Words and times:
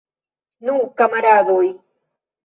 Nu, 0.69 0.77
kamaradoj! 1.01 1.67